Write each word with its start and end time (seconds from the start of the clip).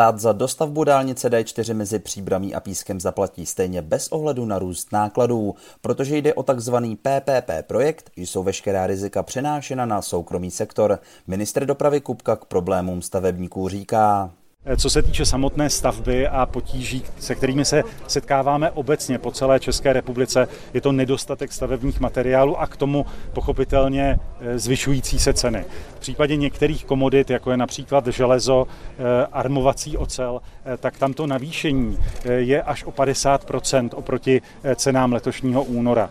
Stát 0.00 0.18
za 0.20 0.32
dostavbu 0.32 0.84
dálnice 0.84 1.28
D4 1.28 1.74
mezi 1.74 1.98
Příbramí 1.98 2.54
a 2.54 2.60
Pískem 2.60 3.00
zaplatí 3.00 3.46
stejně 3.46 3.82
bez 3.82 4.08
ohledu 4.08 4.44
na 4.46 4.58
růst 4.58 4.92
nákladů, 4.92 5.54
protože 5.80 6.16
jde 6.16 6.34
o 6.34 6.42
takzvaný 6.42 6.96
PPP 6.96 7.50
projekt, 7.66 8.10
jsou 8.16 8.42
veškerá 8.42 8.86
rizika 8.86 9.22
přenášena 9.22 9.86
na 9.86 10.02
soukromý 10.02 10.50
sektor. 10.50 10.98
Ministr 11.26 11.66
dopravy 11.66 12.00
Kupka 12.00 12.36
k 12.36 12.44
problémům 12.44 13.02
stavebníků 13.02 13.68
říká. 13.68 14.30
Eh, 14.64 14.76
co 14.76 14.90
se 14.90 15.02
týče 15.02 15.26
samotné 15.26 15.70
stavby 15.70 16.28
a 16.28 16.46
potíží, 16.46 17.02
se 17.18 17.34
kterými 17.34 17.64
se 17.64 17.82
setkáváme 18.06 18.70
obecně 18.70 19.18
po 19.18 19.30
celé 19.30 19.60
České 19.60 19.92
republice, 19.92 20.48
je 20.74 20.80
to 20.80 20.92
nedostatek 20.92 21.52
stavebních 21.52 22.00
materiálů 22.00 22.60
a 22.60 22.66
k 22.66 22.76
tomu 22.76 23.06
pochopitelně 23.32 24.18
eh, 24.40 24.58
zvyšující 24.58 25.18
se 25.18 25.32
ceny. 25.32 25.64
V 25.96 26.00
případě 26.00 26.36
některých 26.36 26.84
komodit, 26.84 27.30
jako 27.30 27.50
je 27.50 27.56
například 27.56 28.06
železo, 28.06 28.66
eh, 28.66 29.26
armovací 29.32 29.96
ocel, 29.96 30.40
tak 30.78 30.98
tamto 30.98 31.26
navýšení 31.26 31.98
je 32.24 32.62
až 32.62 32.84
o 32.84 32.90
50% 32.90 33.90
oproti 33.94 34.42
cenám 34.76 35.12
letošního 35.12 35.64
února. 35.64 36.10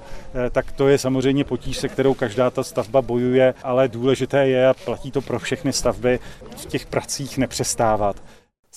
Tak 0.52 0.72
to 0.72 0.88
je 0.88 0.98
samozřejmě 0.98 1.44
potíž, 1.44 1.78
se 1.78 1.90
kterou 1.90 2.14
každá 2.14 2.50
ta 2.50 2.64
stavba 2.64 3.02
bojuje, 3.02 3.54
ale 3.64 3.88
důležité 3.88 4.48
je, 4.48 4.68
a 4.68 4.74
platí 4.74 5.12
to 5.12 5.22
pro 5.22 5.40
všechny 5.40 5.74
stavby, 5.74 6.20
v 6.58 6.66
těch 6.66 6.86
pracích 6.86 7.38
nepřestávat. 7.38 8.16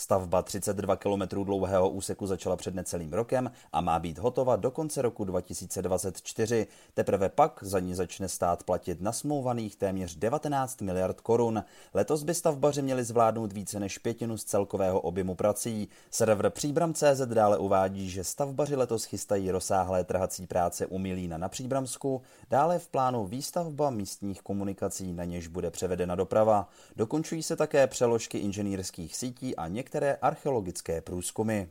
Stavba 0.02 0.42
32 0.42 0.96
km 0.96 1.44
dlouhého 1.44 1.90
úseku 1.90 2.26
začala 2.26 2.56
před 2.56 2.74
necelým 2.74 3.12
rokem 3.12 3.50
a 3.72 3.80
má 3.80 3.98
být 3.98 4.18
hotova 4.18 4.56
do 4.56 4.70
konce 4.70 5.02
roku 5.02 5.24
2024. 5.24 6.66
Teprve 6.94 7.28
pak 7.28 7.58
za 7.62 7.80
ní 7.80 7.94
začne 7.94 8.28
stát 8.28 8.62
platit 8.62 9.00
nasmouvaných 9.00 9.76
téměř 9.76 10.16
19 10.16 10.80
miliard 10.80 11.20
korun. 11.20 11.64
Letos 11.94 12.22
by 12.22 12.34
stavbaři 12.34 12.82
měli 12.82 13.04
zvládnout 13.04 13.52
více 13.52 13.80
než 13.80 13.98
pětinu 13.98 14.38
z 14.38 14.44
celkového 14.44 15.00
objemu 15.00 15.34
prací. 15.34 15.88
Server 16.10 16.50
Příbram.cz 16.50 17.20
dále 17.24 17.58
uvádí, 17.58 18.10
že 18.10 18.24
stavbaři 18.24 18.76
letos 18.76 19.04
chystají 19.04 19.50
rozsáhlé 19.50 20.04
trhací 20.04 20.46
práce 20.46 20.86
u 20.86 20.98
Milína 20.98 21.38
na 21.38 21.48
Příbramsku, 21.48 22.22
dále 22.50 22.78
v 22.78 22.88
plánu 22.88 23.26
výstavba 23.26 23.90
místních 23.90 24.42
komunikací, 24.42 25.12
na 25.12 25.24
něž 25.24 25.46
bude 25.46 25.70
převedena 25.70 26.14
doprava. 26.14 26.68
Dokončují 26.96 27.42
se 27.42 27.56
také 27.56 27.86
přeložky 27.86 28.38
inženýrských 28.38 29.16
sítí 29.16 29.56
a 29.56 29.68
některé 29.68 29.91
některé 29.92 30.16
archeologické 30.16 31.00
průzkumy. 31.00 31.66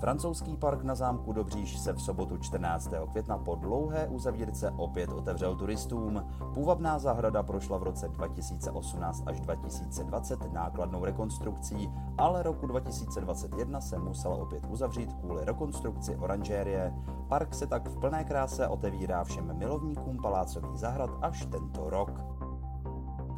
Francouzský 0.00 0.56
park 0.56 0.82
na 0.82 0.94
zámku 0.94 1.32
Dobříž 1.32 1.78
se 1.78 1.92
v 1.92 2.02
sobotu 2.02 2.38
14. 2.38 2.90
května 3.10 3.38
po 3.38 3.54
dlouhé 3.54 4.08
uzavírce 4.08 4.70
opět 4.76 5.12
otevřel 5.12 5.56
turistům. 5.56 6.26
Půvabná 6.54 6.98
zahrada 6.98 7.42
prošla 7.42 7.78
v 7.78 7.82
roce 7.82 8.08
2018 8.08 9.22
až 9.26 9.40
2020 9.40 10.52
nákladnou 10.52 11.04
rekonstrukcí, 11.04 11.90
ale 12.18 12.42
roku 12.42 12.66
2021 12.66 13.80
se 13.80 13.98
musela 13.98 14.34
opět 14.34 14.66
uzavřít 14.68 15.12
kvůli 15.12 15.44
rekonstrukci 15.44 16.16
oranžérie. 16.16 16.94
Park 17.28 17.54
se 17.54 17.66
tak 17.66 17.88
v 17.88 18.00
plné 18.00 18.24
kráse 18.24 18.68
otevírá 18.68 19.24
všem 19.24 19.58
milovníkům 19.58 20.16
palácových 20.22 20.78
zahrad 20.78 21.10
až 21.20 21.46
tento 21.46 21.90
rok. 21.90 22.41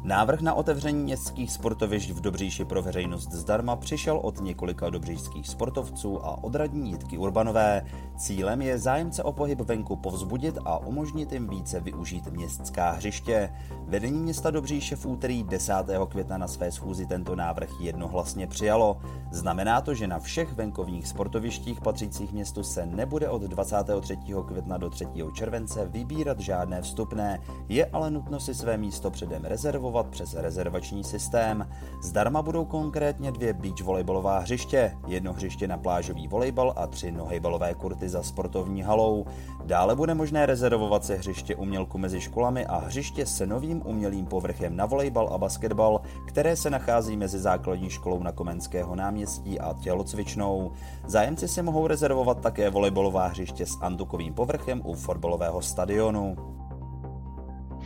Návrh 0.05 0.41
na 0.41 0.53
otevření 0.53 1.03
městských 1.03 1.51
sportovišť 1.51 2.09
v 2.09 2.21
Dobříši 2.21 2.65
pro 2.65 2.81
veřejnost 2.81 3.31
zdarma 3.31 3.75
přišel 3.75 4.19
od 4.23 4.41
několika 4.41 4.89
dobříšských 4.89 5.47
sportovců 5.47 6.25
a 6.25 6.43
od 6.43 6.55
radní 6.55 6.91
Jitky 6.91 7.17
Urbanové. 7.17 7.85
Cílem 8.17 8.61
je 8.61 8.79
zájemce 8.79 9.23
o 9.23 9.31
pohyb 9.31 9.59
venku 9.59 9.95
povzbudit 9.95 10.57
a 10.65 10.77
umožnit 10.77 11.31
jim 11.31 11.47
více 11.47 11.79
využít 11.79 12.27
městská 12.27 12.91
hřiště. 12.91 13.53
Vedení 13.87 14.19
města 14.19 14.51
Dobříše 14.51 14.95
v 14.95 15.05
úterý 15.05 15.43
10. 15.43 15.73
května 16.09 16.37
na 16.37 16.47
své 16.47 16.71
schůzi 16.71 17.05
tento 17.05 17.35
návrh 17.35 17.69
jednohlasně 17.81 18.47
přijalo. 18.47 18.97
Znamená 19.31 19.81
to, 19.81 19.93
že 19.93 20.07
na 20.07 20.19
všech 20.19 20.53
venkovních 20.53 21.07
sportovištích 21.07 21.81
patřících 21.81 22.33
městu 22.33 22.63
se 22.63 22.85
nebude 22.85 23.29
od 23.29 23.41
23. 23.41 24.17
května 24.47 24.77
do 24.77 24.89
3. 24.89 25.07
července 25.33 25.85
vybírat 25.85 26.39
žádné 26.39 26.81
vstupné, 26.81 27.41
je 27.69 27.85
ale 27.85 28.11
nutno 28.11 28.39
si 28.39 28.53
své 28.53 28.77
místo 28.77 29.11
předem 29.11 29.45
rezervovat 29.45 29.94
rezervovat 29.95 30.07
přes 30.07 30.33
rezervační 30.33 31.03
systém. 31.03 31.67
Zdarma 32.01 32.41
budou 32.41 32.65
konkrétně 32.65 33.31
dvě 33.31 33.53
beach 33.53 33.81
volejbalová 33.81 34.39
hřiště, 34.39 34.97
jedno 35.07 35.33
hřiště 35.33 35.67
na 35.67 35.77
plážový 35.77 36.27
volejbal 36.27 36.73
a 36.75 36.87
tři 36.87 37.11
nohejbalové 37.11 37.73
kurty 37.73 38.09
za 38.09 38.23
sportovní 38.23 38.81
halou. 38.81 39.25
Dále 39.65 39.95
bude 39.95 40.13
možné 40.13 40.45
rezervovat 40.45 41.05
se 41.05 41.15
hřiště 41.15 41.55
umělku 41.55 41.97
mezi 41.97 42.21
školami 42.21 42.65
a 42.65 42.77
hřiště 42.77 43.25
se 43.25 43.45
novým 43.45 43.81
umělým 43.85 44.25
povrchem 44.25 44.75
na 44.75 44.85
volejbal 44.85 45.29
a 45.33 45.37
basketbal, 45.37 46.01
které 46.27 46.55
se 46.55 46.69
nachází 46.69 47.17
mezi 47.17 47.39
základní 47.39 47.89
školou 47.89 48.23
na 48.23 48.31
Komenského 48.31 48.95
náměstí 48.95 49.59
a 49.59 49.73
tělocvičnou. 49.73 50.71
Zájemci 51.07 51.47
si 51.47 51.61
mohou 51.61 51.87
rezervovat 51.87 52.41
také 52.41 52.69
volejbalová 52.69 53.27
hřiště 53.27 53.65
s 53.65 53.77
antukovým 53.81 54.33
povrchem 54.33 54.81
u 54.83 54.93
fotbalového 54.93 55.61
stadionu 55.61 56.35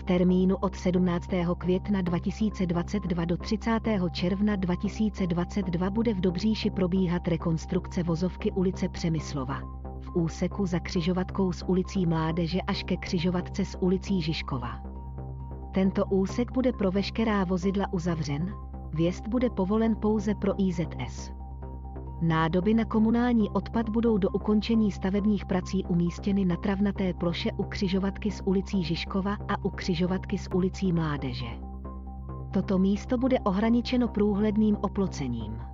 termínu 0.09 0.57
od 0.57 0.75
17. 0.75 1.29
května 1.57 2.01
2022 2.01 3.25
do 3.25 3.37
30. 3.37 3.79
června 4.11 4.55
2022 4.55 5.89
bude 5.89 6.13
v 6.13 6.21
Dobříši 6.21 6.69
probíhat 6.69 7.27
rekonstrukce 7.27 8.03
vozovky 8.03 8.51
ulice 8.51 8.89
Přemyslova. 8.89 9.61
V 10.01 10.15
úseku 10.15 10.65
za 10.65 10.79
křižovatkou 10.79 11.51
s 11.51 11.65
ulicí 11.67 12.05
Mládeže 12.05 12.61
až 12.61 12.83
ke 12.83 12.97
křižovatce 12.97 13.65
s 13.65 13.77
ulicí 13.81 14.21
Žižkova. 14.21 14.81
Tento 15.73 16.05
úsek 16.05 16.51
bude 16.51 16.73
pro 16.73 16.91
veškerá 16.91 17.43
vozidla 17.43 17.93
uzavřen, 17.93 18.53
vjezd 18.93 19.27
bude 19.27 19.49
povolen 19.49 19.95
pouze 19.95 20.35
pro 20.35 20.53
IZS. 20.61 21.31
Nádoby 22.21 22.73
na 22.73 22.85
komunální 22.85 23.49
odpad 23.49 23.89
budou 23.89 24.17
do 24.17 24.29
ukončení 24.29 24.91
stavebních 24.91 25.45
prací 25.45 25.85
umístěny 25.85 26.45
na 26.45 26.55
travnaté 26.55 27.13
ploše 27.13 27.51
u 27.51 27.63
křižovatky 27.63 28.31
s 28.31 28.43
ulicí 28.45 28.83
Žižkova 28.83 29.37
a 29.47 29.65
u 29.65 29.69
křižovatky 29.69 30.37
s 30.37 30.49
ulicí 30.53 30.93
Mládeže. 30.93 31.45
Toto 32.53 32.77
místo 32.77 33.17
bude 33.17 33.39
ohraničeno 33.39 34.07
průhledným 34.07 34.77
oplocením. 34.81 35.68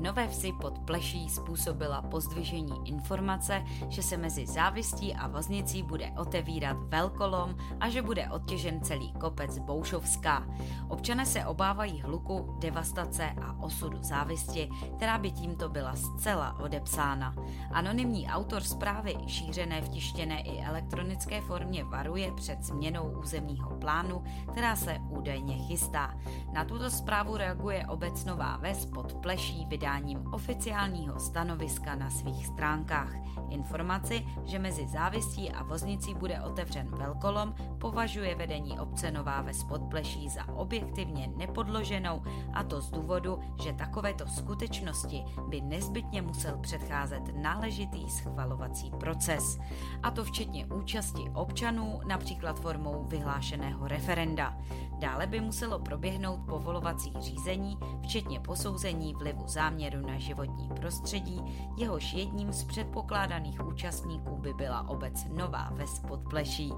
Nové 0.00 0.28
Vsi 0.28 0.52
pod 0.52 0.78
Pleší 0.78 1.28
způsobila 1.28 2.02
pozdvižení 2.02 2.88
informace, 2.88 3.64
že 3.88 4.02
se 4.02 4.16
mezi 4.16 4.46
závistí 4.46 5.14
a 5.14 5.28
voznicí 5.28 5.82
bude 5.82 6.12
otevírat 6.18 6.76
velkolom 6.80 7.56
a 7.80 7.88
že 7.88 8.02
bude 8.02 8.30
odtěžen 8.30 8.80
celý 8.80 9.12
kopec 9.12 9.58
Boušovská. 9.58 10.46
Občané 10.88 11.26
se 11.26 11.46
obávají 11.46 12.02
hluku, 12.02 12.56
devastace 12.58 13.30
a 13.42 13.62
osudu 13.62 13.98
závisti, 14.02 14.68
která 14.96 15.18
by 15.18 15.30
tímto 15.30 15.68
byla 15.68 15.96
zcela 15.96 16.58
odepsána. 16.60 17.34
Anonymní 17.72 18.28
autor 18.28 18.62
zprávy, 18.62 19.16
šířené 19.26 19.80
v 19.80 19.88
tištěné 19.88 20.40
i 20.40 20.64
elektronické 20.64 21.40
formě, 21.40 21.84
varuje 21.84 22.32
před 22.32 22.62
změnou 22.62 23.18
územního 23.20 23.70
plánu, 23.70 24.24
která 24.52 24.76
se 24.76 24.98
údajně 25.10 25.58
chystá. 25.58 26.14
Na 26.52 26.64
tuto 26.64 26.90
zprávu 26.90 27.36
reaguje 27.36 27.86
obec 27.86 28.24
Nová 28.24 28.56
Ves 28.56 28.86
pod 28.86 29.14
Pleší 29.14 29.66
vydání 29.66 29.85
vydáním 29.86 30.26
oficiálního 30.32 31.20
stanoviska 31.20 31.94
na 31.94 32.10
svých 32.10 32.46
stránkách. 32.46 33.14
Informaci, 33.50 34.26
že 34.44 34.58
mezi 34.58 34.86
závistí 34.86 35.50
a 35.50 35.62
voznicí 35.62 36.14
bude 36.14 36.40
otevřen 36.40 36.88
velkolom, 36.90 37.54
považuje 37.78 38.34
vedení 38.34 38.80
obce 38.80 39.10
Nová 39.10 39.42
ve 39.42 39.54
Spodpleší 39.54 40.28
za 40.28 40.48
objektivně 40.48 41.28
nepodloženou 41.36 42.22
a 42.52 42.64
to 42.64 42.80
z 42.80 42.90
důvodu, 42.90 43.38
že 43.62 43.72
takovéto 43.72 44.26
skutečnosti 44.26 45.24
by 45.48 45.60
nezbytně 45.60 46.22
musel 46.22 46.58
předcházet 46.58 47.22
náležitý 47.36 48.10
schvalovací 48.10 48.90
proces. 49.00 49.58
A 50.02 50.10
to 50.10 50.24
včetně 50.24 50.66
účasti 50.66 51.30
občanů, 51.34 52.00
například 52.06 52.60
formou 52.60 53.04
vyhlášeného 53.08 53.88
referenda. 53.88 54.58
Dále 54.98 55.26
by 55.26 55.40
muselo 55.40 55.78
proběhnout 55.78 56.40
povolovací 56.46 57.12
řízení, 57.18 57.78
včetně 58.02 58.40
posouzení 58.40 59.14
vlivu 59.14 59.48
záměru 59.48 59.75
záměru 59.76 60.06
na 60.06 60.18
životní 60.18 60.68
prostředí, 60.68 61.42
jehož 61.76 62.12
jedním 62.12 62.52
z 62.52 62.64
předpokládaných 62.64 63.66
účastníků 63.66 64.36
by 64.36 64.54
byla 64.54 64.88
obec 64.88 65.26
Nová 65.36 65.70
Ves 65.72 65.98
Podpleší. 65.98 66.72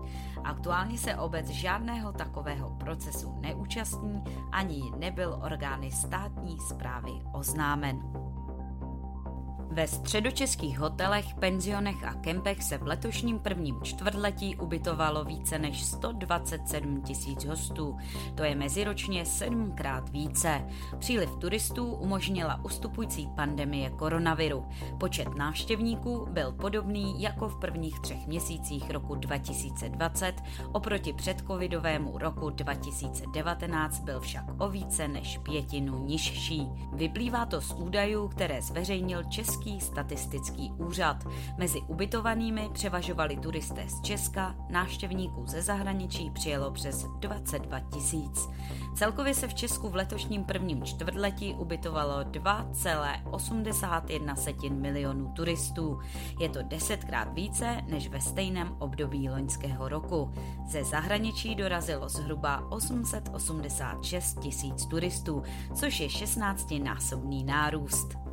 Aktuálně 0.44 0.98
se 0.98 1.16
obec 1.16 1.46
žádného 1.48 2.12
takového 2.12 2.70
procesu 2.70 3.34
neúčastní, 3.40 4.22
ani 4.52 4.82
nebyl 4.98 5.38
orgány 5.44 5.90
státní 5.90 6.58
zprávy 6.68 7.12
oznámen. 7.32 8.27
Ve 9.78 9.88
středočeských 9.88 10.78
hotelech, 10.78 11.34
penzionech 11.34 12.04
a 12.04 12.14
kempech 12.14 12.62
se 12.62 12.78
v 12.78 12.86
letošním 12.86 13.38
prvním 13.38 13.82
čtvrtletí 13.82 14.56
ubytovalo 14.56 15.24
více 15.24 15.58
než 15.58 15.84
127 15.84 17.02
tisíc 17.02 17.44
hostů. 17.44 17.96
To 18.34 18.44
je 18.44 18.54
meziročně 18.54 19.26
sedmkrát 19.26 20.08
více. 20.08 20.68
Příliv 20.98 21.36
turistů 21.36 21.92
umožnila 21.92 22.64
ustupující 22.64 23.28
pandemie 23.36 23.90
koronaviru. 23.90 24.66
Počet 25.00 25.28
návštěvníků 25.36 26.26
byl 26.30 26.52
podobný 26.52 27.22
jako 27.22 27.48
v 27.48 27.60
prvních 27.60 28.00
třech 28.00 28.26
měsících 28.26 28.90
roku 28.90 29.14
2020, 29.14 30.34
oproti 30.72 31.12
předcovidovému 31.12 32.18
roku 32.18 32.50
2019 32.50 34.00
byl 34.00 34.20
však 34.20 34.44
o 34.58 34.68
více 34.68 35.08
než 35.08 35.38
pětinu 35.38 36.04
nižší. 36.04 36.66
Vyplývá 36.92 37.46
to 37.46 37.60
z 37.60 37.72
údajů, 37.72 38.28
které 38.28 38.62
zveřejnil 38.62 39.24
Český 39.24 39.67
Český 39.68 39.80
statistický 39.80 40.72
úřad. 40.78 41.24
Mezi 41.58 41.80
ubytovanými 41.80 42.70
převažovali 42.72 43.36
turisté 43.36 43.88
z 43.88 44.00
Česka, 44.00 44.54
návštěvníků 44.70 45.46
ze 45.46 45.62
zahraničí 45.62 46.30
přijelo 46.30 46.70
přes 46.70 47.06
22 47.20 47.80
tisíc. 47.80 48.48
Celkově 48.94 49.34
se 49.34 49.48
v 49.48 49.54
Česku 49.54 49.88
v 49.88 49.94
letošním 49.94 50.44
prvním 50.44 50.84
čtvrtletí 50.84 51.54
ubytovalo 51.54 52.20
2,81 52.20 54.80
milionů 54.80 55.32
turistů. 55.36 55.98
Je 56.40 56.48
to 56.48 56.62
desetkrát 56.62 57.34
více 57.34 57.82
než 57.88 58.08
ve 58.08 58.20
stejném 58.20 58.76
období 58.78 59.30
loňského 59.30 59.88
roku. 59.88 60.32
Ze 60.66 60.84
zahraničí 60.84 61.54
dorazilo 61.54 62.08
zhruba 62.08 62.70
886 62.70 64.40
tisíc 64.40 64.86
turistů, 64.86 65.42
což 65.74 66.00
je 66.00 66.08
16-násobný 66.08 67.44
nárůst. 67.44 68.27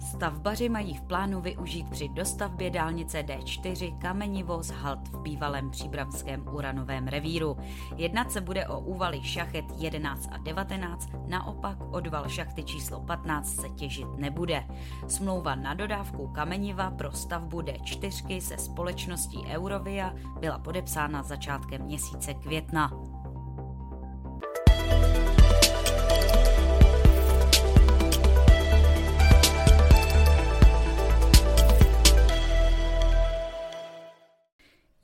Stavbaři 0.00 0.68
mají 0.68 0.94
v 0.94 1.02
plánu 1.02 1.40
využít 1.40 1.90
při 1.90 2.08
dostavbě 2.08 2.70
dálnice 2.70 3.22
D4 3.22 3.98
kamenivoz 3.98 4.70
Halt 4.70 5.08
v 5.08 5.20
bývalém 5.20 5.70
příbramském 5.70 6.48
uranovém 6.52 7.08
revíru. 7.08 7.56
Jednat 7.96 8.32
se 8.32 8.40
bude 8.40 8.68
o 8.68 8.80
úvaly 8.80 9.22
šachet 9.22 9.64
11 9.76 10.28
a 10.32 10.38
19, 10.38 11.08
naopak 11.26 11.78
odval 11.90 12.28
šachty 12.28 12.64
číslo 12.64 13.00
15 13.00 13.60
se 13.60 13.68
těžit 13.68 14.08
nebude. 14.16 14.64
Smlouva 15.08 15.54
na 15.54 15.74
dodávku 15.74 16.28
kameniva 16.28 16.90
pro 16.90 17.12
stavbu 17.12 17.60
D4 17.60 18.40
se 18.40 18.58
společností 18.58 19.44
Eurovia 19.46 20.14
byla 20.40 20.58
podepsána 20.58 21.22
začátkem 21.22 21.82
měsíce 21.82 22.34
května. 22.34 23.07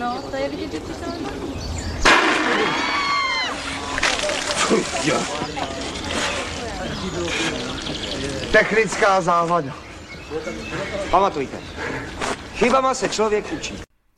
No, 0.00 0.22
to 0.30 0.36
je 0.36 0.48
vidět, 0.48 0.72
že 0.72 0.80
to 0.80 0.92
Technická 8.52 9.20
závada. 9.20 9.76
Pamatujte, 11.10 11.58
chybama 12.54 12.94
se 12.94 13.08
člověk 13.08 13.52
učí. 13.52 13.89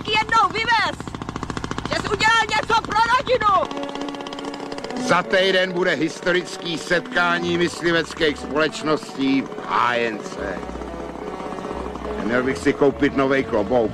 taky 0.00 0.18
jednou 0.18 0.48
vyvez! 0.48 0.96
Že 1.88 1.94
jsi 1.94 2.08
udělal 2.08 2.42
něco 2.56 2.82
pro 2.82 2.98
rodinu! 3.16 3.84
Za 5.08 5.22
týden 5.22 5.72
bude 5.72 5.94
historický 5.94 6.78
setkání 6.78 7.58
mysliveckých 7.58 8.38
společností 8.38 9.42
v 9.42 9.50
ANC. 9.68 10.38
Měl 12.24 12.42
bych 12.42 12.58
si 12.58 12.72
koupit 12.72 13.16
nový 13.16 13.44
klobouk. 13.44 13.92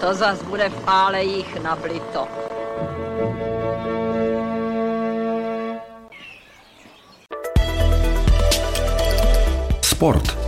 To 0.00 0.14
zas 0.14 0.42
bude 0.42 0.68
v 0.68 0.82
álejích 0.86 1.62
nablito. 1.62 2.28
Sport. 9.82 10.39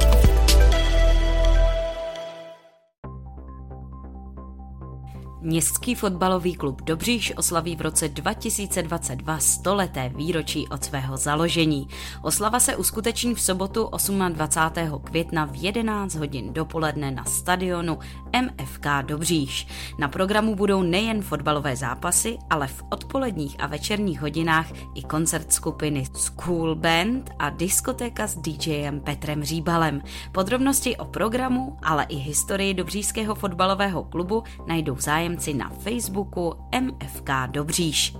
Městský 5.44 5.94
fotbalový 5.94 6.54
klub 6.54 6.82
Dobříš 6.82 7.32
oslaví 7.36 7.76
v 7.76 7.80
roce 7.80 8.08
2022 8.08 9.38
stoleté 9.38 10.12
výročí 10.16 10.68
od 10.68 10.84
svého 10.84 11.16
založení. 11.16 11.88
Oslava 12.22 12.60
se 12.60 12.76
uskuteční 12.76 13.34
v 13.34 13.40
sobotu 13.40 13.90
28. 14.28 15.00
května 15.04 15.44
v 15.44 15.54
11 15.54 16.14
hodin 16.14 16.52
dopoledne 16.52 17.10
na 17.10 17.24
stadionu 17.24 17.98
MFK 18.42 18.86
Dobříš. 19.02 19.66
Na 19.98 20.08
programu 20.08 20.54
budou 20.54 20.82
nejen 20.82 21.22
fotbalové 21.22 21.76
zápasy, 21.76 22.38
ale 22.50 22.66
v 22.66 22.82
odpoledních 22.90 23.56
a 23.58 23.66
večerních 23.66 24.20
hodinách 24.20 24.66
i 24.94 25.02
koncert 25.02 25.52
skupiny 25.52 26.04
School 26.14 26.74
Band 26.74 27.30
a 27.38 27.50
diskotéka 27.50 28.26
s 28.26 28.36
DJem 28.36 29.00
Petrem 29.00 29.44
Říbalem. 29.44 30.02
Podrobnosti 30.32 30.96
o 30.96 31.04
programu, 31.04 31.76
ale 31.82 32.06
i 32.08 32.16
historii 32.16 32.74
Dobřížského 32.74 33.34
fotbalového 33.34 34.04
klubu 34.04 34.42
najdou 34.66 34.96
zájem 34.96 35.31
zájemci 35.32 35.54
na 35.54 35.68
Facebooku 35.68 36.54
MFK 36.80 37.30
Dobříš. 37.46 38.16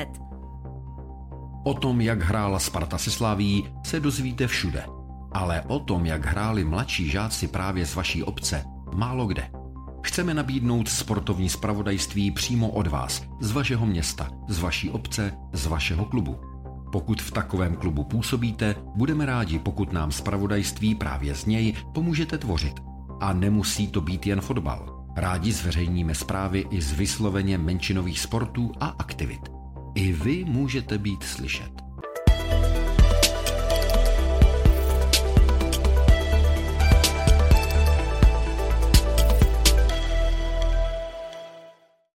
O 1.63 1.74
tom, 1.74 2.01
jak 2.01 2.22
hrála 2.22 2.60
Sparta 2.60 2.98
se 2.98 3.12
Slaví, 3.12 3.70
se 3.84 4.00
dozvíte 4.00 4.48
všude. 4.48 4.86
Ale 5.31 5.62
o 5.62 5.79
tom, 5.79 6.05
jak 6.05 6.25
hráli 6.25 6.63
mladší 6.63 7.10
žáci 7.10 7.48
právě 7.48 7.86
z 7.86 7.96
vaší 7.96 8.24
obce, 8.24 8.65
málo 8.93 9.27
kde. 9.27 9.51
Chceme 10.03 10.34
nabídnout 10.34 10.89
sportovní 10.89 11.50
spravodajství 11.50 12.31
přímo 12.31 12.70
od 12.70 12.88
vás, 12.88 13.24
z 13.39 13.51
vašeho 13.51 13.86
města, 13.86 14.29
z 14.48 14.60
vaší 14.60 14.89
obce, 14.89 15.34
z 15.53 15.65
vašeho 15.65 16.05
klubu. 16.05 16.39
Pokud 16.91 17.22
v 17.22 17.31
takovém 17.31 17.75
klubu 17.75 18.03
působíte, 18.03 18.75
budeme 18.96 19.25
rádi, 19.25 19.60
pokud 19.60 19.93
nám 19.93 20.12
spravodajství 20.12 20.96
právě 20.96 21.36
z 21.36 21.46
něj 21.46 21.74
pomůžete 21.93 22.38
tvořit. 22.38 22.90
A 23.21 23.33
nemusí 23.33 23.87
to 23.87 24.01
být 24.01 24.27
jen 24.27 24.41
fotbal. 24.41 25.05
Rádi 25.15 25.51
zveřejníme 25.51 26.15
zprávy 26.15 26.65
i 26.69 26.81
z 26.81 26.91
vysloveně 26.91 27.57
menšinových 27.57 28.19
sportů 28.19 28.71
a 28.79 28.85
aktivit. 28.85 29.41
I 29.95 30.13
vy 30.13 30.45
můžete 30.45 30.97
být 30.97 31.23
slyšet. 31.23 31.90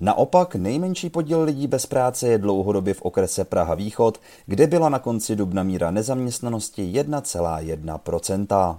Naopak 0.00 0.54
nejmenší 0.54 1.10
podíl 1.10 1.42
lidí 1.42 1.66
bez 1.66 1.86
práce 1.86 2.28
je 2.28 2.38
dlouhodobě 2.38 2.94
v 2.94 3.02
okrese 3.02 3.44
Praha 3.44 3.74
Východ, 3.74 4.20
kde 4.46 4.66
byla 4.66 4.88
na 4.88 4.98
konci 4.98 5.36
dubna 5.36 5.62
míra 5.62 5.90
nezaměstnanosti 5.90 6.92
1,1%. 6.92 8.78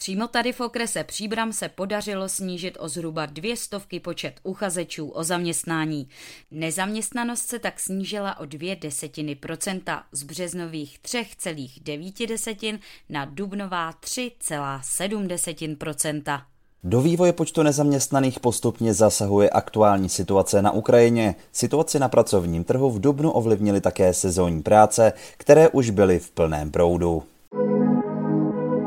Přímo 0.00 0.28
tady 0.28 0.52
v 0.52 0.60
okrese 0.60 1.04
Příbram 1.04 1.52
se 1.52 1.68
podařilo 1.68 2.28
snížit 2.28 2.76
o 2.80 2.88
zhruba 2.88 3.26
dvě 3.26 3.56
stovky 3.56 4.00
počet 4.00 4.40
uchazečů 4.42 5.08
o 5.08 5.24
zaměstnání. 5.24 6.08
Nezaměstnanost 6.50 7.46
se 7.46 7.58
tak 7.58 7.80
snížila 7.80 8.38
o 8.38 8.46
dvě 8.46 8.76
desetiny 8.76 9.34
procenta 9.34 10.04
z 10.12 10.22
březnových 10.22 10.98
3,9 11.02 12.28
desetin 12.28 12.78
na 13.08 13.24
dubnová 13.24 13.92
3,7 13.92 15.26
desetin 15.26 15.76
procenta. 15.76 16.46
Do 16.84 17.00
vývoje 17.00 17.32
počtu 17.32 17.62
nezaměstnaných 17.62 18.40
postupně 18.40 18.94
zasahuje 18.94 19.50
aktuální 19.50 20.08
situace 20.08 20.62
na 20.62 20.70
Ukrajině. 20.70 21.34
Situaci 21.52 21.98
na 21.98 22.08
pracovním 22.08 22.64
trhu 22.64 22.90
v 22.90 23.00
Dubnu 23.00 23.30
ovlivnily 23.30 23.80
také 23.80 24.14
sezónní 24.14 24.62
práce, 24.62 25.12
které 25.36 25.68
už 25.68 25.90
byly 25.90 26.18
v 26.18 26.30
plném 26.30 26.70
proudu. 26.70 27.22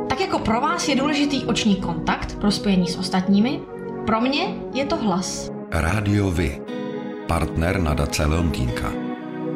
Tak 0.09 0.19
jako 0.19 0.39
pro 0.39 0.61
vás 0.61 0.87
je 0.87 0.95
důležitý 0.95 1.45
oční 1.45 1.75
kontakt 1.75 2.35
pro 2.39 2.51
spojení 2.51 2.87
s 2.87 2.97
ostatními, 2.97 3.59
pro 4.05 4.21
mě 4.21 4.55
je 4.73 4.85
to 4.85 4.95
hlas. 4.95 5.51
Rádio 5.71 6.31
Vy, 6.31 6.61
partner 7.27 7.79
nadace 7.79 8.25
Leontýnka. 8.25 8.93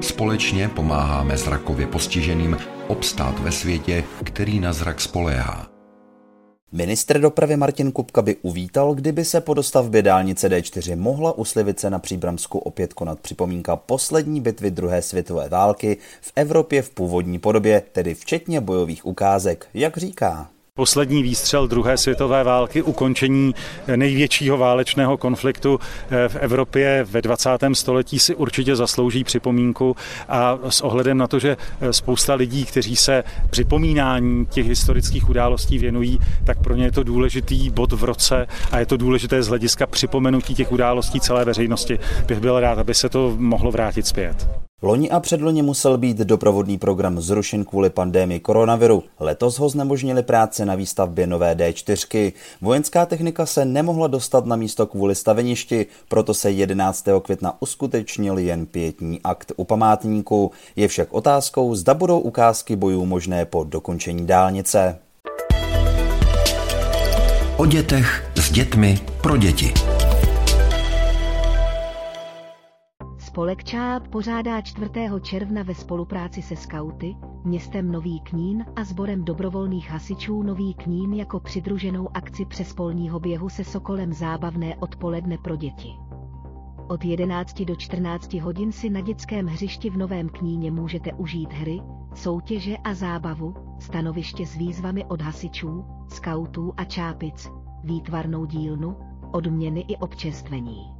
Společně 0.01 0.69
pomáháme 0.69 1.37
zrakově 1.37 1.87
postiženým 1.87 2.57
obstát 2.87 3.39
ve 3.39 3.51
světě, 3.51 4.03
který 4.23 4.59
na 4.59 4.73
zrak 4.73 5.01
spoléhá. 5.01 5.76
Ministr 6.71 7.19
dopravy 7.19 7.57
Martin 7.57 7.91
Kupka 7.91 8.21
by 8.21 8.35
uvítal, 8.41 8.93
kdyby 8.93 9.25
se 9.25 9.41
po 9.41 9.53
dostavbě 9.53 10.01
dálnice 10.01 10.49
D4 10.49 10.97
mohla 10.97 11.31
u 11.31 11.45
Slivice 11.45 11.89
na 11.89 11.99
Příbramsku 11.99 12.59
opět 12.59 12.93
konat 12.93 13.19
připomínka 13.19 13.75
poslední 13.75 14.41
bitvy 14.41 14.71
druhé 14.71 15.01
světové 15.01 15.49
války 15.49 15.97
v 16.21 16.31
Evropě 16.35 16.81
v 16.81 16.89
původní 16.89 17.39
podobě, 17.39 17.81
tedy 17.91 18.15
včetně 18.15 18.61
bojových 18.61 19.05
ukázek, 19.05 19.67
jak 19.73 19.97
říká 19.97 20.49
poslední 20.77 21.23
výstřel 21.23 21.67
druhé 21.67 21.97
světové 21.97 22.43
války, 22.43 22.81
ukončení 22.81 23.55
největšího 23.95 24.57
válečného 24.57 25.17
konfliktu 25.17 25.79
eh, 25.79 26.29
v 26.29 26.35
Evropě 26.35 27.05
ve 27.09 27.21
20. 27.21 27.49
století 27.73 28.19
si 28.19 28.35
určitě 28.35 28.75
zaslouží 28.75 29.23
připomínku 29.23 29.95
a 30.29 30.59
s 30.69 30.81
ohledem 30.81 31.17
na 31.17 31.27
to, 31.27 31.39
že 31.39 31.57
eh, 31.81 31.93
spousta 31.93 32.33
lidí, 32.33 32.65
kteří 32.65 32.95
se 32.95 33.23
připomínání 33.49 34.45
těch 34.45 34.67
historických 34.67 35.29
událostí 35.29 35.77
věnují, 35.77 36.19
tak 36.43 36.63
pro 36.63 36.75
ně 36.75 36.83
je 36.83 36.91
to 36.91 37.03
důležitý 37.03 37.69
bod 37.69 37.91
v 37.93 38.03
roce 38.03 38.47
a 38.71 38.79
je 38.79 38.85
to 38.85 38.97
důležité 38.97 39.43
z 39.43 39.47
hlediska 39.47 39.87
připomenutí 39.87 40.55
těch 40.55 40.71
událostí 40.71 41.19
celé 41.19 41.45
veřejnosti. 41.45 41.99
Bych 42.27 42.39
byl 42.39 42.59
rád, 42.59 42.79
aby 42.79 42.93
se 42.93 43.09
to 43.09 43.35
mohlo 43.37 43.71
vrátit 43.71 44.07
zpět. 44.07 44.47
Loni 44.81 45.09
a 45.09 45.19
předloni 45.19 45.61
musel 45.61 45.97
být 45.97 46.17
doprovodný 46.17 46.77
program 46.77 47.21
zrušen 47.21 47.65
kvůli 47.65 47.89
pandémii 47.89 48.39
koronaviru. 48.39 49.03
Letos 49.19 49.59
ho 49.59 49.69
znemožnili 49.69 50.23
práce 50.23 50.65
na 50.65 50.75
výstavbě 50.75 51.27
nové 51.27 51.55
D4. 51.55 52.33
Vojenská 52.61 53.05
technika 53.05 53.45
se 53.45 53.65
nemohla 53.65 54.07
dostat 54.07 54.45
na 54.45 54.55
místo 54.55 54.87
kvůli 54.87 55.15
staveništi, 55.15 55.85
proto 56.07 56.33
se 56.33 56.51
11. 56.51 57.05
května 57.21 57.53
uskutečnil 57.59 58.37
jen 58.37 58.65
pětní 58.65 59.19
akt 59.23 59.51
u 59.55 59.63
památníku. 59.63 60.51
Je 60.75 60.87
však 60.87 61.13
otázkou, 61.13 61.75
zda 61.75 61.93
budou 61.93 62.19
ukázky 62.19 62.75
bojů 62.75 63.05
možné 63.05 63.45
po 63.45 63.63
dokončení 63.63 64.27
dálnice. 64.27 64.99
O 67.57 67.65
dětech 67.65 68.31
s 68.35 68.51
dětmi 68.51 68.99
pro 69.21 69.37
děti. 69.37 69.96
Spolek 73.37 73.63
ČÁP 73.63 74.07
pořádá 74.07 74.61
4. 74.61 74.89
června 75.21 75.63
ve 75.63 75.75
spolupráci 75.75 76.41
se 76.41 76.55
skauty, 76.55 77.15
městem 77.43 77.91
Nový 77.91 78.19
Knín 78.19 78.65
a 78.75 78.83
sborem 78.83 79.25
dobrovolných 79.25 79.89
hasičů 79.89 80.43
Nový 80.43 80.73
Knín 80.73 81.13
jako 81.13 81.39
přidruženou 81.39 82.09
akci 82.13 82.45
přespolního 82.45 83.19
běhu 83.19 83.49
se 83.49 83.63
Sokolem 83.63 84.13
zábavné 84.13 84.75
odpoledne 84.75 85.37
pro 85.37 85.55
děti. 85.55 85.89
Od 86.87 87.05
11 87.05 87.61
do 87.61 87.75
14 87.75 88.33
hodin 88.33 88.71
si 88.71 88.89
na 88.89 89.01
dětském 89.01 89.45
hřišti 89.45 89.89
v 89.89 89.97
Novém 89.97 90.29
Kníně 90.29 90.71
můžete 90.71 91.13
užít 91.13 91.53
hry, 91.53 91.81
soutěže 92.15 92.77
a 92.77 92.93
zábavu, 92.93 93.55
stanoviště 93.79 94.45
s 94.45 94.55
výzvami 94.55 95.05
od 95.05 95.21
hasičů, 95.21 95.85
skautů 96.09 96.73
a 96.77 96.83
čápic, 96.85 97.49
výtvarnou 97.83 98.45
dílnu, 98.45 98.97
odměny 99.31 99.79
i 99.87 99.97
občerstvení. 99.97 100.96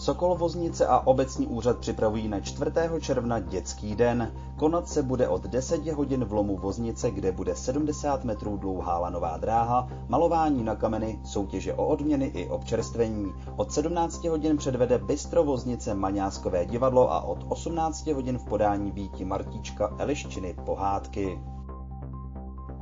Sokol 0.00 0.34
Voznice 0.34 0.86
a 0.86 1.06
obecní 1.06 1.46
úřad 1.46 1.78
připravují 1.78 2.28
na 2.28 2.40
4. 2.40 2.70
června 3.00 3.38
dětský 3.38 3.94
den. 3.94 4.32
Konat 4.56 4.88
se 4.88 5.02
bude 5.02 5.28
od 5.28 5.42
10 5.46 5.86
hodin 5.86 6.24
v 6.24 6.32
lomu 6.32 6.56
Voznice, 6.56 7.10
kde 7.10 7.32
bude 7.32 7.54
70 7.54 8.24
metrů 8.24 8.56
dlouhá 8.56 8.98
lanová 8.98 9.36
dráha, 9.36 9.88
malování 10.08 10.64
na 10.64 10.76
kameny, 10.76 11.20
soutěže 11.24 11.74
o 11.74 11.86
odměny 11.86 12.26
i 12.26 12.48
občerstvení. 12.48 13.32
Od 13.56 13.72
17 13.72 14.24
hodin 14.24 14.56
předvede 14.56 14.98
Bystro 14.98 15.44
Voznice 15.44 15.94
Maňáskové 15.94 16.66
divadlo 16.66 17.12
a 17.12 17.20
od 17.20 17.38
18 17.48 18.06
hodin 18.06 18.38
v 18.38 18.44
podání 18.44 18.90
Víti 18.90 19.24
Martíčka 19.24 19.94
Eliščiny 19.98 20.56
pohádky. 20.64 21.38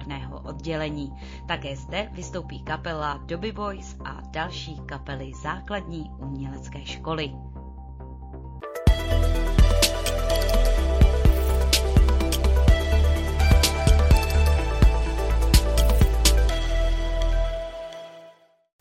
výtvarného 0.00 0.40
oddělení. 0.40 1.12
Také 1.46 1.76
zde 1.76 2.08
vystoupí 2.12 2.62
kapela 2.62 3.20
Dobby 3.26 3.52
Boys 3.52 3.96
a 4.04 4.20
další 4.30 4.76
kapely 4.86 5.32
základní 5.42 6.10
umělecké 6.18 6.86
školy. 6.86 7.30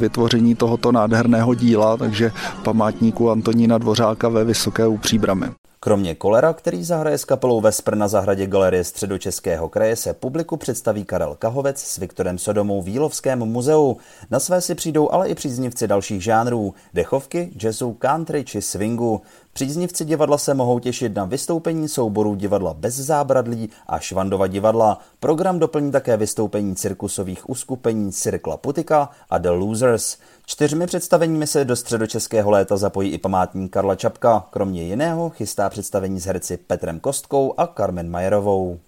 vytvoření 0.00 0.54
tohoto 0.54 0.92
nádherného 0.92 1.54
díla, 1.54 1.96
takže 1.96 2.32
památníku 2.64 3.30
Antonína 3.30 3.78
Dvořáka 3.78 4.28
ve 4.28 4.44
Vysoké 4.44 4.86
u 4.86 4.96
Příbramy. 4.96 5.46
Kromě 5.82 6.14
Kolera, 6.14 6.52
který 6.52 6.84
zahraje 6.84 7.18
s 7.18 7.24
kapelou 7.24 7.60
Vespr 7.60 7.94
na 7.94 8.08
zahradě 8.08 8.46
Galerie 8.46 8.84
středočeského 8.84 9.68
kraje, 9.68 9.96
se 9.96 10.14
publiku 10.14 10.56
představí 10.56 11.04
Karel 11.04 11.36
Kahovec 11.38 11.80
s 11.80 11.98
Viktorem 11.98 12.38
Sodomou 12.38 12.82
v 12.82 12.88
Jílovském 12.88 13.38
muzeu. 13.38 13.96
Na 14.30 14.40
své 14.40 14.60
si 14.60 14.74
přijdou 14.74 15.10
ale 15.10 15.28
i 15.28 15.34
příznivci 15.34 15.88
dalších 15.88 16.22
žánrů, 16.22 16.74
dechovky, 16.94 17.50
jazzu, 17.62 17.92
country 17.92 18.44
či 18.44 18.62
swingu. 18.62 19.20
Příznivci 19.52 20.04
divadla 20.04 20.38
se 20.38 20.54
mohou 20.54 20.78
těšit 20.78 21.14
na 21.14 21.24
vystoupení 21.24 21.88
souborů 21.88 22.34
divadla 22.34 22.74
bez 22.74 22.94
zábradlí 22.94 23.70
a 23.86 23.98
Švandova 23.98 24.46
divadla. 24.46 25.00
Program 25.20 25.58
doplní 25.58 25.92
také 25.92 26.16
vystoupení 26.16 26.76
cirkusových 26.76 27.50
uskupení 27.50 28.12
Cirkla 28.12 28.56
Putika 28.56 29.10
a 29.30 29.38
The 29.38 29.48
Losers. 29.48 30.16
Čtyřmi 30.46 30.86
představeními 30.86 31.46
se 31.46 31.64
do 31.64 31.76
středočeského 31.76 32.50
léta 32.50 32.76
zapojí 32.76 33.10
i 33.10 33.18
památník 33.18 33.72
Karla 33.72 33.94
Čapka. 33.94 34.46
Kromě 34.50 34.82
jiného 34.82 35.30
chystá 35.30 35.70
představení 35.70 36.20
s 36.20 36.26
herci 36.26 36.56
Petrem 36.56 37.00
Kostkou 37.00 37.54
a 37.56 37.66
Carmen 37.66 38.10
Majerovou. 38.10 38.78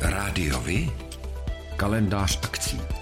Rádiovi? 0.00 0.90
Kalendář 1.76 2.38
akcí. 2.44 2.97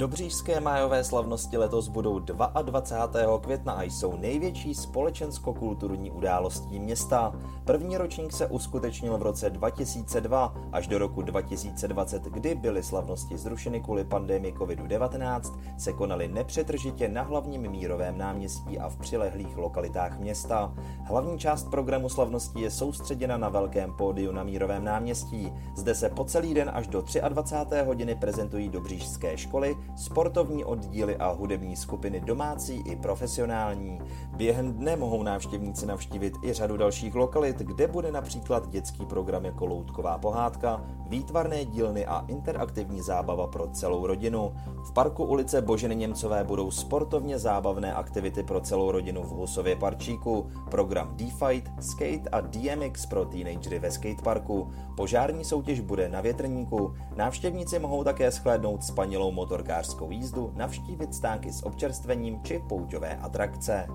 Dobřížské 0.00 0.60
májové 0.60 1.04
slavnosti 1.04 1.56
letos 1.56 1.88
budou 1.88 2.18
22. 2.18 3.38
května 3.38 3.72
a 3.72 3.82
jsou 3.82 4.16
největší 4.16 4.74
společensko-kulturní 4.74 6.10
událostí 6.10 6.78
města. 6.78 7.32
První 7.64 7.96
ročník 7.96 8.32
se 8.32 8.46
uskutečnil 8.46 9.18
v 9.18 9.22
roce 9.22 9.50
2002 9.50 10.54
až 10.72 10.86
do 10.86 10.98
roku 10.98 11.22
2020, 11.22 12.22
kdy 12.22 12.54
byly 12.54 12.82
slavnosti 12.82 13.38
zrušeny 13.38 13.80
kvůli 13.80 14.04
pandemii 14.04 14.54
COVID-19, 14.54 15.58
se 15.78 15.92
konaly 15.92 16.28
nepřetržitě 16.28 17.08
na 17.08 17.22
hlavním 17.22 17.70
mírovém 17.70 18.18
náměstí 18.18 18.78
a 18.78 18.88
v 18.88 18.96
přilehlých 18.96 19.56
lokalitách 19.56 20.18
města. 20.18 20.74
Hlavní 21.04 21.38
část 21.38 21.70
programu 21.70 22.08
slavností 22.08 22.60
je 22.60 22.70
soustředěna 22.70 23.36
na 23.36 23.48
velkém 23.48 23.92
pódiu 23.92 24.32
na 24.32 24.44
mírovém 24.44 24.84
náměstí. 24.84 25.52
Zde 25.76 25.94
se 25.94 26.08
po 26.08 26.24
celý 26.24 26.54
den 26.54 26.70
až 26.74 26.86
do 26.86 27.04
23. 27.28 27.86
hodiny 27.86 28.14
prezentují 28.14 28.68
dobřížské 28.68 29.38
školy, 29.38 29.76
sportovní 29.96 30.64
oddíly 30.64 31.16
a 31.16 31.28
hudební 31.32 31.76
skupiny 31.76 32.20
domácí 32.20 32.82
i 32.86 32.96
profesionální. 32.96 34.00
Během 34.36 34.72
dne 34.72 34.96
mohou 34.96 35.22
návštěvníci 35.22 35.86
navštívit 35.86 36.34
i 36.42 36.52
řadu 36.52 36.76
dalších 36.76 37.14
lokalit, 37.14 37.58
kde 37.58 37.86
bude 37.86 38.12
například 38.12 38.68
dětský 38.68 39.06
program 39.06 39.44
jako 39.44 39.66
loutková 39.66 40.18
pohádka, 40.18 40.84
výtvarné 41.08 41.64
dílny 41.64 42.06
a 42.06 42.24
interaktivní 42.28 43.00
zábava 43.00 43.46
pro 43.46 43.66
celou 43.66 44.06
rodinu. 44.06 44.52
V 44.84 44.92
parku 44.92 45.24
ulice 45.24 45.62
Boženy 45.62 45.96
Němcové 45.96 46.44
budou 46.44 46.70
sportovně 46.70 47.38
zábavné 47.38 47.94
aktivity 47.94 48.42
pro 48.42 48.60
celou 48.60 48.90
rodinu 48.90 49.22
v 49.22 49.28
Husově 49.28 49.76
parčíku, 49.76 50.46
program 50.70 51.16
D-Fight, 51.16 51.70
Skate 51.80 52.30
a 52.32 52.40
DMX 52.40 53.06
pro 53.06 53.24
teenagery 53.24 53.78
ve 53.78 53.90
skateparku. 53.90 54.70
Požární 54.96 55.44
soutěž 55.44 55.80
bude 55.80 56.08
na 56.08 56.20
větrníku. 56.20 56.94
Návštěvníci 57.16 57.78
mohou 57.78 58.04
také 58.04 58.30
shlédnout 58.30 58.84
spanilou 58.84 59.32
motorkářskou 59.80 60.10
jízdu, 60.10 60.52
navštívit 60.56 61.14
stánky 61.14 61.52
s 61.52 61.66
občerstvením 61.66 62.40
či 62.42 62.62
pouťové 62.68 63.16
atrakce. 63.16 63.86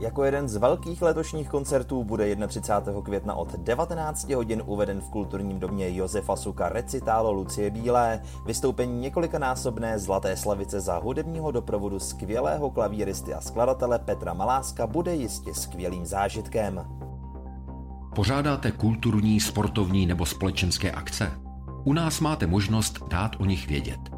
Jako 0.00 0.24
jeden 0.24 0.48
z 0.48 0.56
velkých 0.56 1.02
letošních 1.02 1.48
koncertů 1.48 2.04
bude 2.04 2.36
31. 2.46 3.02
května 3.02 3.34
od 3.34 3.52
19 3.52 4.30
hodin 4.30 4.62
uveden 4.66 5.00
v 5.00 5.10
kulturním 5.10 5.58
domě 5.58 5.96
Josefa 5.96 6.36
Suka 6.36 6.68
recitálo 6.68 7.32
Lucie 7.32 7.70
Bílé, 7.70 8.22
vystoupení 8.46 9.00
několikanásobné 9.00 9.98
Zlaté 9.98 10.36
slavice 10.36 10.80
za 10.80 10.98
hudebního 10.98 11.50
doprovodu 11.50 11.98
skvělého 11.98 12.70
klavíristy 12.70 13.34
a 13.34 13.40
skladatele 13.40 13.98
Petra 13.98 14.34
Maláska 14.34 14.86
bude 14.86 15.14
jistě 15.14 15.54
skvělým 15.54 16.06
zážitkem. 16.06 16.84
Pořádáte 18.14 18.70
kulturní, 18.70 19.40
sportovní 19.40 20.06
nebo 20.06 20.26
společenské 20.26 20.90
akce? 20.90 21.30
U 21.84 21.92
nás 21.92 22.20
máte 22.20 22.46
možnost 22.46 23.08
dát 23.08 23.36
o 23.38 23.44
nich 23.44 23.68
vědět. 23.68 24.17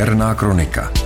Černá 0.00 0.32
kronika. 0.32 0.99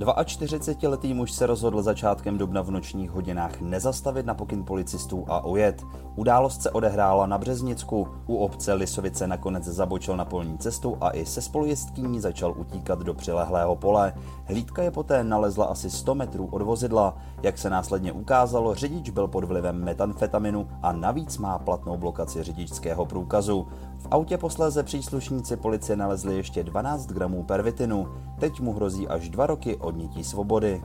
42-letý 0.00 1.14
muž 1.14 1.32
se 1.32 1.46
rozhodl 1.46 1.82
začátkem 1.82 2.38
dubna 2.38 2.62
v 2.62 2.70
nočních 2.70 3.10
hodinách 3.10 3.60
nezastavit 3.60 4.26
na 4.26 4.34
pokyn 4.34 4.64
policistů 4.64 5.24
a 5.28 5.44
ujet. 5.46 5.82
Událost 6.16 6.62
se 6.62 6.70
odehrála 6.70 7.26
na 7.26 7.38
Březnicku. 7.38 8.08
U 8.26 8.36
obce 8.36 8.72
Lisovice 8.72 9.26
nakonec 9.26 9.64
zabočil 9.64 10.16
na 10.16 10.24
polní 10.24 10.58
cestu 10.58 10.96
a 11.00 11.10
i 11.10 11.26
se 11.26 11.42
spolujezdkyní 11.42 12.20
začal 12.20 12.54
utíkat 12.56 12.98
do 12.98 13.14
přilehlého 13.14 13.76
pole. 13.76 14.14
Hlídka 14.44 14.82
je 14.82 14.90
poté 14.90 15.24
nalezla 15.24 15.64
asi 15.64 15.90
100 15.90 16.14
metrů 16.14 16.48
od 16.50 16.62
vozidla. 16.62 17.16
Jak 17.42 17.58
se 17.58 17.70
následně 17.70 18.12
ukázalo, 18.12 18.74
řidič 18.74 19.10
byl 19.10 19.28
pod 19.28 19.44
vlivem 19.44 19.84
metanfetaminu 19.84 20.68
a 20.82 20.92
navíc 20.92 21.38
má 21.38 21.58
platnou 21.58 21.96
blokaci 21.96 22.42
řidičského 22.42 23.06
průkazu. 23.06 23.66
V 24.00 24.06
autě 24.10 24.38
posléze 24.38 24.82
příslušníci 24.82 25.56
policie 25.56 25.96
nalezli 25.96 26.36
ještě 26.36 26.64
12 26.64 27.06
gramů 27.06 27.42
pervitinu. 27.42 28.08
Teď 28.38 28.60
mu 28.60 28.72
hrozí 28.72 29.08
až 29.08 29.28
dva 29.28 29.46
roky 29.46 29.76
odnětí 29.76 30.24
svobody. 30.24 30.82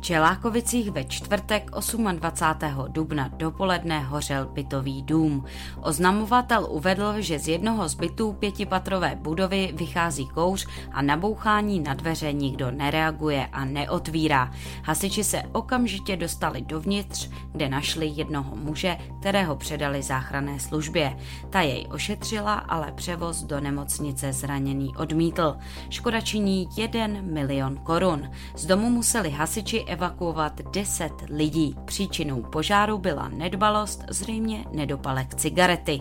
Čelákovicích 0.00 0.90
ve 0.90 1.04
čtvrtek 1.04 1.70
28. 1.70 2.88
dubna 2.88 3.28
dopoledne 3.28 4.00
hořel 4.00 4.46
bytový 4.46 5.02
dům. 5.02 5.44
Oznamovatel 5.80 6.66
uvedl, 6.70 7.14
že 7.18 7.38
z 7.38 7.48
jednoho 7.48 7.88
z 7.88 7.94
bytů 7.94 8.32
pětipatrové 8.32 9.16
budovy 9.16 9.72
vychází 9.74 10.26
kouř 10.26 10.66
a 10.92 11.02
na 11.02 11.16
bouchání 11.16 11.80
na 11.80 11.94
dveře 11.94 12.32
nikdo 12.32 12.70
nereaguje 12.70 13.46
a 13.46 13.64
neotvírá. 13.64 14.52
Hasiči 14.84 15.24
se 15.24 15.42
okamžitě 15.52 16.16
dostali 16.16 16.62
dovnitř, 16.62 17.30
kde 17.52 17.68
našli 17.68 18.06
jednoho 18.06 18.56
muže, 18.56 18.96
kterého 19.20 19.56
předali 19.56 20.02
záchranné 20.02 20.60
službě. 20.60 21.16
Ta 21.50 21.60
jej 21.60 21.86
ošetřila, 21.90 22.54
ale 22.54 22.92
převoz 22.92 23.42
do 23.42 23.60
nemocnice 23.60 24.32
zraněný 24.32 24.96
odmítl. 24.96 25.56
Škoda 25.90 26.20
činí 26.20 26.68
1 26.76 27.06
milion 27.20 27.76
korun. 27.76 28.30
Z 28.56 28.66
domu 28.66 28.90
museli 28.90 29.30
hasiči 29.30 29.89
evakuovat 29.90 30.60
10 30.70 31.12
lidí. 31.30 31.76
Příčinou 31.84 32.42
požáru 32.42 32.98
byla 32.98 33.28
nedbalost, 33.28 34.04
zřejmě 34.08 34.64
nedopalek 34.72 35.34
cigarety. 35.34 36.00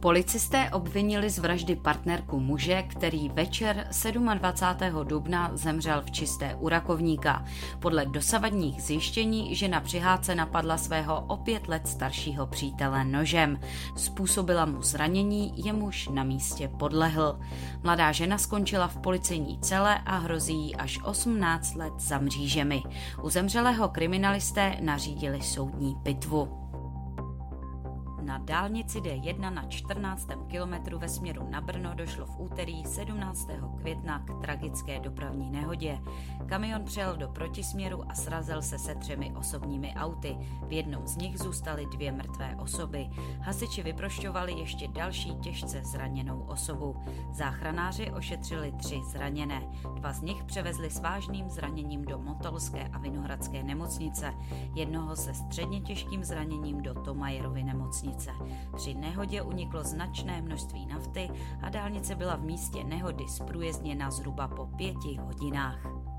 Policisté 0.00 0.70
obvinili 0.70 1.30
z 1.30 1.38
vraždy 1.38 1.76
partnerku 1.76 2.40
muže, 2.40 2.82
který 2.82 3.28
večer 3.28 3.86
27. 4.38 5.04
dubna 5.04 5.50
zemřel 5.54 6.02
v 6.02 6.10
čisté 6.10 6.54
u 6.54 6.68
rakovníka. 6.68 7.44
Podle 7.78 8.06
dosavadních 8.06 8.82
zjištění 8.82 9.54
žena 9.54 9.80
při 9.80 9.98
hádce 9.98 10.34
napadla 10.34 10.78
svého 10.78 11.24
o 11.26 11.36
pět 11.36 11.68
let 11.68 11.88
staršího 11.88 12.46
přítele 12.46 13.04
nožem. 13.04 13.60
Způsobila 13.96 14.64
mu 14.64 14.82
zranění, 14.82 15.52
jemuž 15.56 16.08
na 16.08 16.24
místě 16.24 16.68
podlehl. 16.68 17.40
Mladá 17.82 18.12
žena 18.12 18.38
skončila 18.38 18.86
v 18.86 18.96
policejní 18.96 19.58
cele 19.60 19.98
a 20.06 20.16
hrozí 20.16 20.54
jí 20.54 20.76
až 20.76 20.98
18 21.04 21.74
let 21.74 21.92
za 21.98 22.18
mřížemi. 22.18 22.82
U 23.22 23.30
zemřelého 23.30 23.88
kriminalisté 23.88 24.76
nařídili 24.80 25.42
soudní 25.42 25.96
pitvu. 26.02 26.59
Na 28.30 28.38
dálnici 28.38 29.00
D1 29.00 29.54
na 29.54 29.66
14. 29.68 30.28
kilometru 30.46 30.98
ve 30.98 31.08
směru 31.08 31.46
na 31.50 31.60
Brno 31.60 31.94
došlo 31.94 32.26
v 32.26 32.40
úterý 32.40 32.84
17. 32.84 33.48
května 33.80 34.18
k 34.18 34.40
tragické 34.40 35.00
dopravní 35.00 35.50
nehodě. 35.50 35.98
Kamion 36.46 36.84
přel 36.84 37.16
do 37.16 37.28
protisměru 37.28 38.10
a 38.10 38.14
srazil 38.14 38.62
se 38.62 38.78
se 38.78 38.94
třemi 38.94 39.32
osobními 39.36 39.94
auty. 39.94 40.36
V 40.68 40.72
jednom 40.72 41.06
z 41.06 41.16
nich 41.16 41.38
zůstaly 41.38 41.86
dvě 41.86 42.12
mrtvé 42.12 42.56
osoby. 42.56 43.10
Hasiči 43.40 43.82
vyprošťovali 43.82 44.52
ještě 44.52 44.88
další 44.88 45.34
těžce 45.34 45.82
zraněnou 45.84 46.40
osobu. 46.40 46.96
Záchranáři 47.32 48.10
ošetřili 48.10 48.72
tři 48.72 49.00
zraněné. 49.10 49.62
Dva 49.94 50.12
z 50.12 50.22
nich 50.22 50.44
převezli 50.44 50.90
s 50.90 51.00
vážným 51.00 51.50
zraněním 51.50 52.04
do 52.04 52.18
Motolské 52.18 52.88
a 52.88 52.98
Vinohradské 52.98 53.62
nemocnice. 53.62 54.34
Jednoho 54.74 55.16
se 55.16 55.34
středně 55.34 55.80
těžkým 55.80 56.24
zraněním 56.24 56.82
do 56.82 56.94
Tomajerovy 56.94 57.62
nemocnice 57.62 58.19
dálnice. 58.26 58.32
Při 58.76 58.94
nehodě 58.94 59.42
uniklo 59.42 59.84
značné 59.84 60.42
množství 60.42 60.86
nafty 60.86 61.30
a 61.62 61.68
dálnice 61.68 62.14
byla 62.14 62.36
v 62.36 62.42
místě 62.42 62.84
nehody 62.84 63.24
zprůjezdněna 63.28 64.10
zhruba 64.10 64.48
po 64.48 64.66
pěti 64.66 65.18
hodinách. 65.22 66.09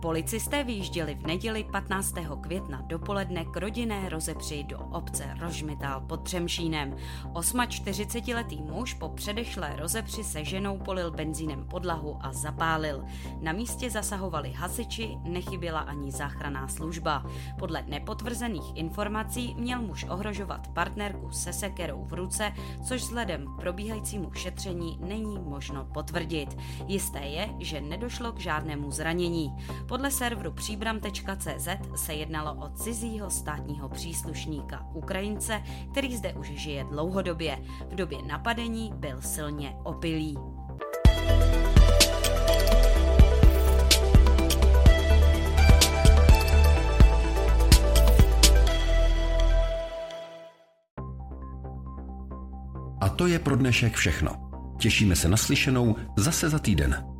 Policisté 0.00 0.64
vyjížděli 0.64 1.14
v 1.14 1.26
neděli 1.26 1.64
15. 1.64 2.14
května 2.40 2.82
dopoledne 2.86 3.44
k 3.44 3.56
rodinné 3.56 4.08
rozepři 4.08 4.64
do 4.64 4.78
obce 4.78 5.34
Rožmitál 5.40 6.00
pod 6.00 6.22
Třemšínem. 6.22 6.96
48-letý 7.32 8.62
muž 8.62 8.94
po 8.94 9.08
předešlé 9.08 9.76
rozepři 9.78 10.24
se 10.24 10.44
ženou 10.44 10.78
polil 10.78 11.10
benzínem 11.10 11.64
podlahu 11.64 12.18
a 12.20 12.32
zapálil. 12.32 13.04
Na 13.40 13.52
místě 13.52 13.90
zasahovali 13.90 14.52
hasiči, 14.52 15.16
nechyběla 15.24 15.80
ani 15.80 16.12
záchranná 16.12 16.68
služba. 16.68 17.26
Podle 17.58 17.84
nepotvrzených 17.88 18.76
informací 18.76 19.54
měl 19.58 19.82
muž 19.82 20.06
ohrožovat 20.08 20.68
partnerku 20.68 21.30
se 21.30 21.52
sekerou 21.52 22.04
v 22.04 22.12
ruce, 22.12 22.52
což 22.84 23.00
vzhledem 23.00 23.46
k 23.46 23.60
probíhajícímu 23.60 24.32
šetření 24.32 24.98
není 25.00 25.38
možno 25.38 25.84
potvrdit. 25.84 26.56
Jisté 26.86 27.20
je, 27.20 27.48
že 27.58 27.80
nedošlo 27.80 28.32
k 28.32 28.38
žádnému 28.38 28.90
zranění. 28.90 29.52
Podle 29.90 30.10
serveru 30.10 30.52
příbram.cz 30.52 31.68
se 31.96 32.14
jednalo 32.14 32.66
o 32.66 32.68
cizího 32.68 33.30
státního 33.30 33.88
příslušníka 33.88 34.86
Ukrajince, 34.94 35.62
který 35.92 36.16
zde 36.16 36.32
už 36.32 36.46
žije 36.46 36.84
dlouhodobě. 36.84 37.58
V 37.90 37.94
době 37.94 38.18
napadení 38.22 38.92
byl 38.94 39.20
silně 39.20 39.76
opilý. 39.84 40.38
A 53.00 53.08
to 53.08 53.26
je 53.26 53.38
pro 53.38 53.56
dnešek 53.56 53.94
všechno. 53.94 54.50
Těšíme 54.78 55.16
se 55.16 55.28
na 55.28 55.36
slyšenou 55.36 55.96
zase 56.16 56.48
za 56.48 56.58
týden. 56.58 57.19